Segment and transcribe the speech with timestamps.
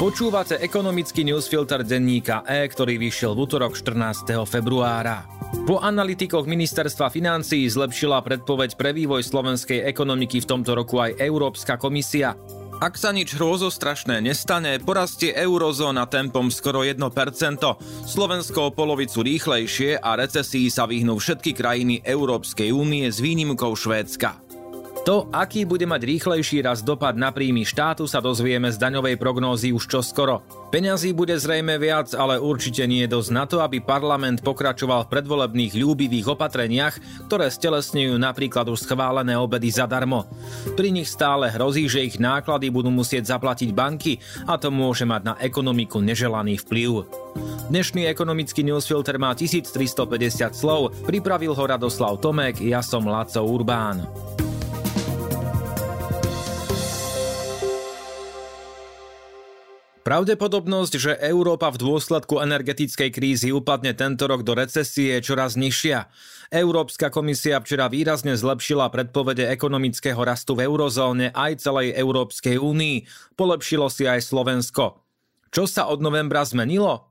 [0.00, 4.32] Počúvate ekonomický newsfilter denníka E, ktorý vyšiel v útorok 14.
[4.48, 5.28] februára.
[5.68, 11.76] Po analytikoch ministerstva financií zlepšila predpoveď pre vývoj slovenskej ekonomiky v tomto roku aj Európska
[11.76, 12.32] komisia.
[12.80, 16.96] Ak sa nič hrôzostrašné nestane, porastie eurozóna tempom skoro 1%,
[18.08, 24.49] Slovensko o polovicu rýchlejšie a recesii sa vyhnú všetky krajiny Európskej únie s výnimkou Švédska.
[25.00, 29.72] To, aký bude mať rýchlejší raz dopad na príjmy štátu, sa dozvieme z daňovej prognózy
[29.72, 30.44] už čoskoro.
[30.68, 35.12] Peňazí bude zrejme viac, ale určite nie je dosť na to, aby parlament pokračoval v
[35.16, 37.00] predvolebných ľúbivých opatreniach,
[37.32, 40.28] ktoré stelesňujú napríklad už schválené obedy zadarmo.
[40.76, 45.22] Pri nich stále hrozí, že ich náklady budú musieť zaplatiť banky a to môže mať
[45.24, 47.08] na ekonomiku neželaný vplyv.
[47.72, 54.04] Dnešný ekonomický newsfilter má 1350 slov, pripravil ho Radoslav Tomek, ja som Laco Urbán.
[60.10, 66.10] Pravdepodobnosť, že Európa v dôsledku energetickej krízy upadne tento rok do recesie je čoraz nižšia.
[66.50, 73.06] Európska komisia včera výrazne zlepšila predpovede ekonomického rastu v eurozóne aj celej Európskej únii.
[73.38, 74.98] Polepšilo si aj Slovensko.
[75.54, 77.06] Čo sa od novembra zmenilo?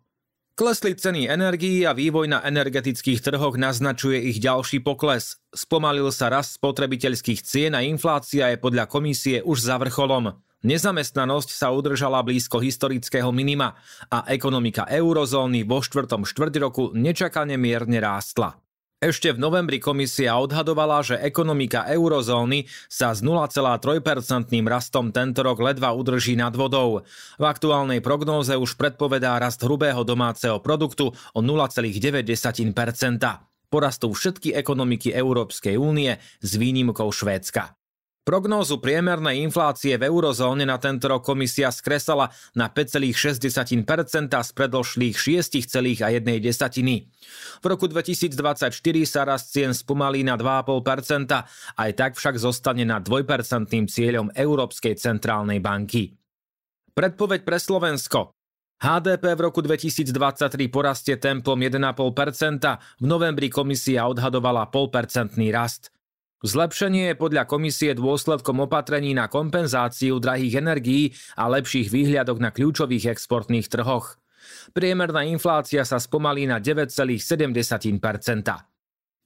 [0.60, 5.40] Klesli ceny energií a vývoj na energetických trhoch naznačuje ich ďalší pokles.
[5.56, 10.49] Spomalil sa rast spotrebiteľských cien a inflácia je podľa komisie už za vrcholom.
[10.60, 13.80] Nezamestnanosť sa udržala blízko historického minima
[14.12, 18.60] a ekonomika eurozóny vo štvrtom štvrť roku nečakane mierne rástla.
[19.00, 23.80] Ešte v novembri komisia odhadovala, že ekonomika eurozóny sa s 0,3%
[24.68, 27.08] rastom tento rok ledva udrží nad vodou.
[27.40, 32.28] V aktuálnej prognóze už predpovedá rast hrubého domáceho produktu o 0,9%.
[33.72, 37.79] Porastú všetky ekonomiky Európskej únie s výnimkou Švédska.
[38.28, 43.50] Prognózu priemernej inflácie v eurozóne na tento rok komisia skresala na 5,6%
[44.30, 46.04] z predložlých 6,1%.
[47.60, 48.76] V roku 2024
[49.10, 51.32] sa rast cien spomalí na 2,5%,
[51.80, 53.26] aj tak však zostane na 2%
[53.90, 56.14] cieľom Európskej centrálnej banky.
[56.94, 58.36] Predpoveď pre Slovensko.
[58.80, 60.16] HDP v roku 2023
[60.72, 65.92] porastie tempom 1,5%, v novembri komisia odhadovala 0,5% rast.
[66.40, 73.12] Zlepšenie je podľa komisie dôsledkom opatrení na kompenzáciu drahých energií a lepších výhľadok na kľúčových
[73.12, 74.16] exportných trhoch.
[74.72, 77.20] Priemerná inflácia sa spomalí na 9,7%.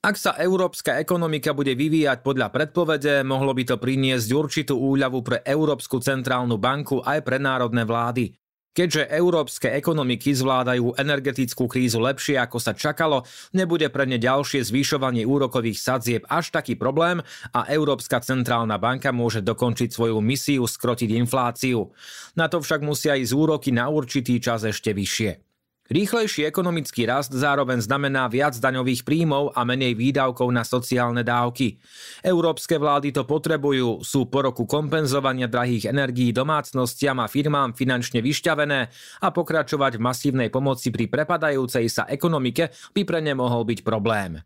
[0.03, 5.37] Ak sa európska ekonomika bude vyvíjať podľa predpovede, mohlo by to priniesť určitú úľavu pre
[5.47, 8.35] Európsku centrálnu banku aj pre národné vlády.
[8.73, 13.21] Keďže európske ekonomiky zvládajú energetickú krízu lepšie ako sa čakalo,
[13.53, 17.21] nebude pre ne ďalšie zvyšovanie úrokových sadzieb až taký problém
[17.53, 21.93] a Európska centrálna banka môže dokončiť svoju misiu skrotiť infláciu.
[22.33, 25.52] Na to však musia ísť úroky na určitý čas ešte vyššie.
[25.91, 31.75] Rýchlejší ekonomický rast zároveň znamená viac daňových príjmov a menej výdavkov na sociálne dávky.
[32.23, 38.79] Európske vlády to potrebujú, sú po roku kompenzovania drahých energií domácnostiam a firmám finančne vyšťavené
[39.21, 44.39] a pokračovať v masívnej pomoci pri prepadajúcej sa ekonomike by pre ne mohol byť problém.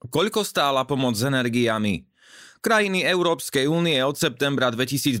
[0.00, 2.09] Koľko stála pomoc s energiami?
[2.60, 5.16] Krajiny Európskej únie od septembra 2021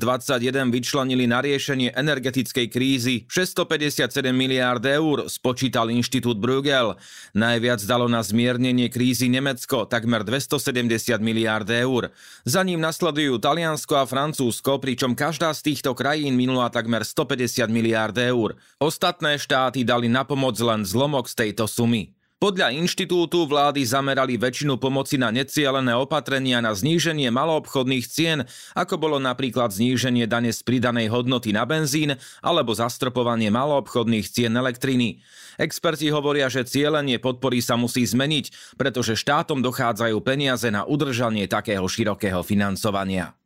[0.68, 7.00] vyčlenili na riešenie energetickej krízy 657 miliárd eur, spočítal Inštitút Bruegel.
[7.32, 12.12] Najviac dalo na zmiernenie krízy Nemecko, takmer 270 miliárd eur.
[12.44, 18.20] Za ním nasledujú Taliansko a Francúzsko, pričom každá z týchto krajín minula takmer 150 miliárd
[18.20, 18.60] eur.
[18.76, 22.19] Ostatné štáty dali na pomoc len zlomok z tejto sumy.
[22.40, 29.20] Podľa inštitútu vlády zamerali väčšinu pomoci na necielené opatrenia na zníženie maloobchodných cien, ako bolo
[29.20, 35.20] napríklad zníženie dane z pridanej hodnoty na benzín alebo zastropovanie maloobchodných cien elektriny.
[35.60, 41.84] Experti hovoria, že cielenie podpory sa musí zmeniť, pretože štátom dochádzajú peniaze na udržanie takého
[41.84, 43.36] širokého financovania.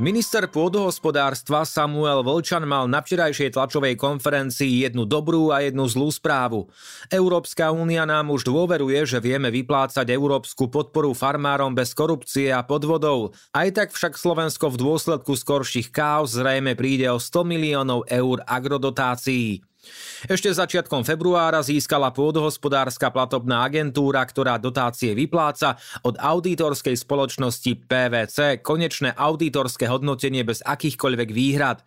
[0.00, 6.72] Minister pôdohospodárstva Samuel Volčan mal na včerajšej tlačovej konferencii jednu dobrú a jednu zlú správu.
[7.12, 13.36] Európska únia nám už dôveruje, že vieme vyplácať európsku podporu farmárom bez korupcie a podvodov.
[13.52, 19.60] Aj tak však Slovensko v dôsledku skorších káuz zrejme príde o 100 miliónov eur agrodotácií.
[20.28, 29.16] Ešte začiatkom februára získala pôdohospodárska platobná agentúra, ktorá dotácie vypláca od auditorskej spoločnosti PVC konečné
[29.16, 31.80] auditorské hodnotenie bez akýchkoľvek výhrad.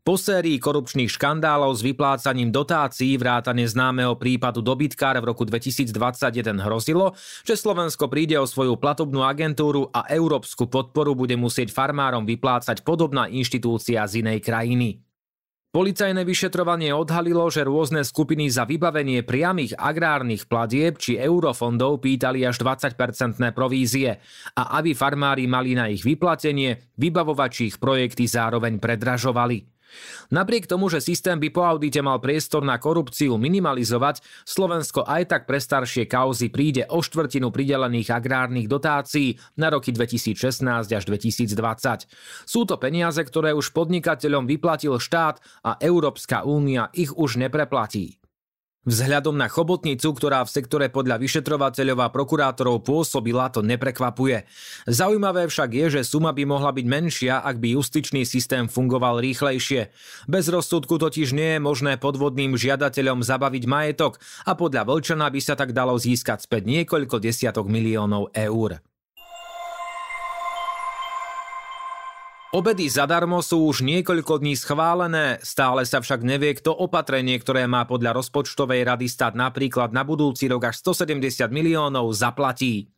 [0.00, 7.12] Po sérii korupčných škandálov s vyplácaním dotácií vrátane známeho prípadu dobytkár v roku 2021 hrozilo,
[7.44, 13.28] že Slovensko príde o svoju platobnú agentúru a európsku podporu bude musieť farmárom vyplácať podobná
[13.28, 15.09] inštitúcia z inej krajiny.
[15.70, 22.58] Policajné vyšetrovanie odhalilo, že rôzne skupiny za vybavenie priamých agrárnych platieb či eurofondov pýtali až
[22.58, 24.18] 20-percentné provízie
[24.58, 29.79] a aby farmári mali na ich vyplatenie, vybavovači ich projekty zároveň predražovali.
[30.30, 35.42] Napriek tomu, že systém by po audite mal priestor na korupciu minimalizovať, Slovensko aj tak
[35.48, 42.06] pre staršie kauzy príde o štvrtinu pridelených agrárnych dotácií na roky 2016 až 2020.
[42.46, 48.19] Sú to peniaze, ktoré už podnikateľom vyplatil štát a Európska únia ich už nepreplatí.
[48.88, 54.48] Vzhľadom na chobotnicu, ktorá v sektore podľa vyšetrovateľov a prokurátorov pôsobila, to neprekvapuje.
[54.88, 59.92] Zaujímavé však je, že suma by mohla byť menšia, ak by justičný systém fungoval rýchlejšie.
[60.32, 64.16] Bez rozsudku totiž nie je možné podvodným žiadateľom zabaviť majetok
[64.48, 68.80] a podľa Vlčana by sa tak dalo získať späť niekoľko desiatok miliónov eur.
[72.50, 77.86] Obedy zadarmo sú už niekoľko dní schválené, stále sa však nevie, kto opatrenie, ktoré má
[77.86, 82.90] podľa rozpočtovej rady stať napríklad na budúci rok až 170 miliónov, zaplatí.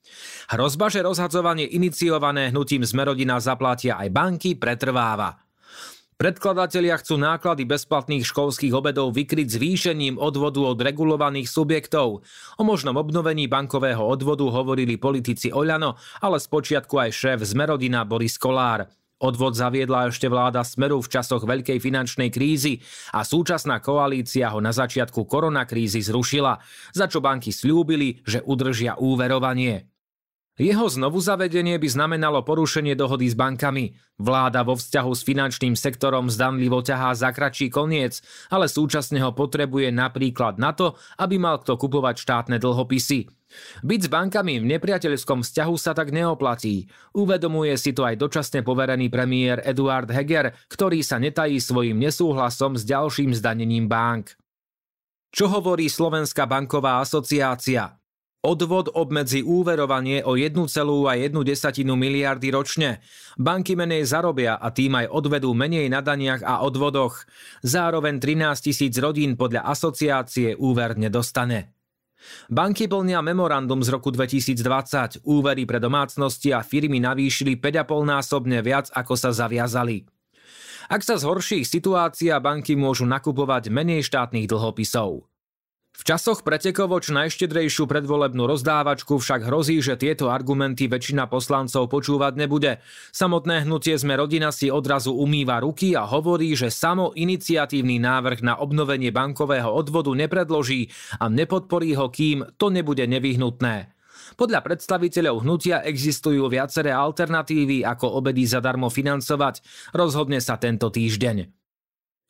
[0.48, 5.36] Hrozba, že rozhadzovanie iniciované hnutím Zmerodina zaplatia aj banky, pretrváva.
[6.16, 12.24] Predkladatelia chcú náklady bezplatných školských obedov vykryť zvýšením odvodu od regulovaných subjektov.
[12.56, 19.01] O možnom obnovení bankového odvodu hovorili politici Oľano, ale spočiatku aj šéf Zmerodina Boris Kolár.
[19.22, 22.82] Odvod zaviedla ešte vláda Smeru v časoch veľkej finančnej krízy
[23.14, 26.58] a súčasná koalícia ho na začiatku koronakrízy zrušila,
[26.90, 29.91] za čo banky slúbili, že udržia úverovanie.
[30.60, 33.96] Jeho znovu zavedenie by znamenalo porušenie dohody s bankami.
[34.20, 38.20] Vláda vo vzťahu s finančným sektorom zdanlivo ťahá za kratší koniec,
[38.52, 43.32] ale súčasne ho potrebuje napríklad na to, aby mal kto kupovať štátne dlhopisy.
[43.80, 46.84] Byť s bankami v nepriateľskom vzťahu sa tak neoplatí.
[47.16, 52.84] Uvedomuje si to aj dočasne poverený premiér Eduard Heger, ktorý sa netají svojim nesúhlasom s
[52.84, 54.36] ďalším zdanením bank.
[55.32, 58.01] Čo hovorí Slovenská banková asociácia?
[58.42, 60.66] Odvod obmedzi úverovanie o 1,1
[61.94, 62.98] miliardy ročne.
[63.38, 67.22] Banky menej zarobia a tým aj odvedú menej na daniach a odvodoch.
[67.62, 71.78] Zároveň 13 tisíc rodín podľa asociácie úver nedostane.
[72.50, 75.22] Banky plnia memorandum z roku 2020.
[75.22, 80.02] Úvery pre domácnosti a firmy navýšili 5,5 násobne viac, ako sa zaviazali.
[80.90, 85.30] Ak sa zhorší situácia, banky môžu nakupovať menej štátnych dlhopisov.
[85.92, 92.32] V časoch pretekovo čo najštedrejšiu predvolebnú rozdávačku však hrozí, že tieto argumenty väčšina poslancov počúvať
[92.34, 92.80] nebude.
[93.12, 98.56] Samotné hnutie sme rodina si odrazu umýva ruky a hovorí, že samo iniciatívny návrh na
[98.56, 100.88] obnovenie bankového odvodu nepredloží
[101.20, 103.92] a nepodporí ho, kým to nebude nevyhnutné.
[104.34, 109.60] Podľa predstaviteľov hnutia existujú viaceré alternatívy, ako obedy zadarmo financovať.
[109.92, 111.61] Rozhodne sa tento týždeň.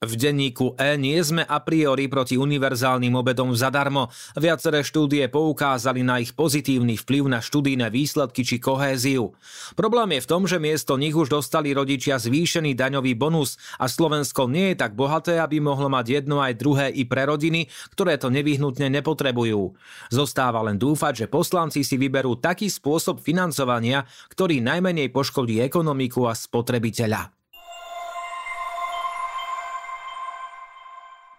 [0.03, 4.11] V denníku E nie sme a priori proti univerzálnym obedom zadarmo.
[4.35, 9.31] Viaceré štúdie poukázali na ich pozitívny vplyv na študijné výsledky či kohéziu.
[9.79, 14.51] Problém je v tom, že miesto nich už dostali rodičia zvýšený daňový bonus a Slovensko
[14.51, 18.27] nie je tak bohaté, aby mohlo mať jedno aj druhé i pre rodiny, ktoré to
[18.27, 19.71] nevyhnutne nepotrebujú.
[20.11, 24.03] Zostáva len dúfať, že poslanci si vyberú taký spôsob financovania,
[24.35, 27.42] ktorý najmenej poškodí ekonomiku a spotrebiteľa.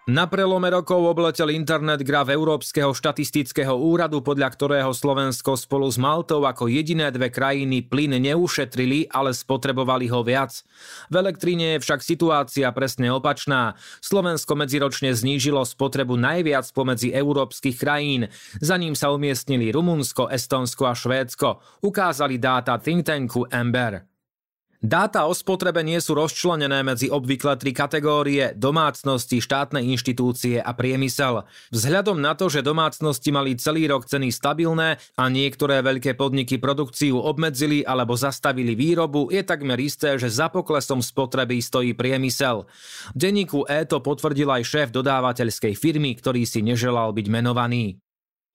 [0.03, 6.43] Na prelome rokov obletel internet graf Európskeho štatistického úradu, podľa ktorého Slovensko spolu s Maltou
[6.43, 10.59] ako jediné dve krajiny plyn neušetrili, ale spotrebovali ho viac.
[11.07, 13.79] V elektríne je však situácia presne opačná.
[14.03, 18.27] Slovensko medziročne znížilo spotrebu najviac pomedzi európskych krajín.
[18.59, 21.79] Za ním sa umiestnili Rumunsko, Estonsko a Švédsko.
[21.79, 24.12] Ukázali dáta think tanku Ember.
[24.83, 31.47] Dáta o spotrebe nie sú rozčlenené medzi obvykle tri kategórie domácnosti, štátne inštitúcie a priemysel.
[31.71, 37.15] Vzhľadom na to, že domácnosti mali celý rok ceny stabilné a niektoré veľké podniky produkciu
[37.15, 42.67] obmedzili alebo zastavili výrobu, je takmer isté, že za poklesom spotreby stojí priemysel.
[43.15, 48.03] V denníku E to potvrdil aj šéf dodávateľskej firmy, ktorý si neželal byť menovaný.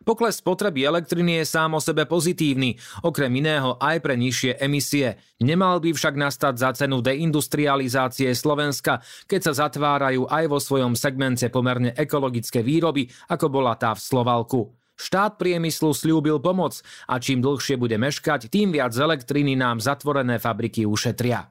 [0.07, 5.19] Pokles spotreby elektriny je sám o sebe pozitívny, okrem iného aj pre nižšie emisie.
[5.43, 11.51] Nemal by však nastať za cenu deindustrializácie Slovenska, keď sa zatvárajú aj vo svojom segmente
[11.51, 14.61] pomerne ekologické výroby, ako bola tá v Slovalku.
[14.99, 20.87] Štát priemyslu slúbil pomoc a čím dlhšie bude meškať, tým viac elektriny nám zatvorené fabriky
[20.87, 21.47] ušetria.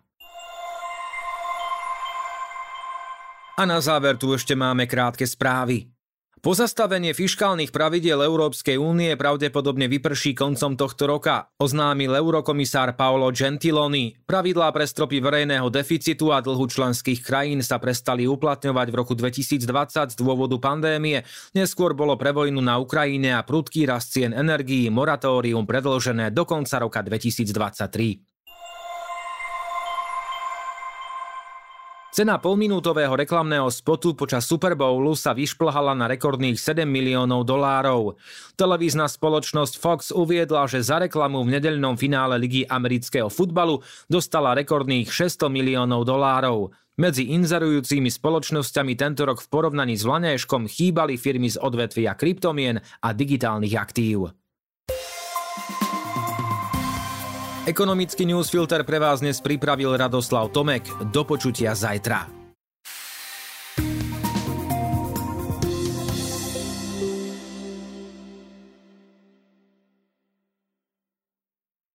[3.57, 5.96] A na záver tu ešte máme krátke správy.
[6.37, 14.13] Pozastavenie fiškálnych pravidiel Európskej únie pravdepodobne vyprší koncom tohto roka, oznámil eurokomisár Paolo Gentiloni.
[14.21, 20.13] Pravidlá pre stropy verejného deficitu a dlhu členských krajín sa prestali uplatňovať v roku 2020
[20.13, 21.25] z dôvodu pandémie.
[21.57, 26.77] Neskôr bolo pre vojnu na Ukrajine a prudký rast cien energií moratórium predlžené do konca
[26.77, 28.36] roka 2023.
[32.17, 38.17] Cena polminútového reklamného spotu počas Super Bowlu sa vyšplhala na rekordných 7 miliónov dolárov.
[38.57, 45.13] Televízna spoločnosť Fox uviedla, že za reklamu v nedeľnom finále Ligy amerického futbalu dostala rekordných
[45.13, 46.73] 600 miliónov dolárov.
[46.97, 53.13] Medzi inzerujúcimi spoločnosťami tento rok v porovnaní s Vlanejškom chýbali firmy z odvetvia kryptomien a
[53.13, 54.33] digitálnych aktív.
[57.67, 60.87] Ekonomický newsfilter pre vás dnes pripravil Radoslav Tomek.
[61.11, 62.36] Do počutia zajtra.